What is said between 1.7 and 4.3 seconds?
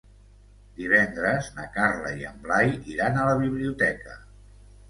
Carla i en Blai iran a la biblioteca.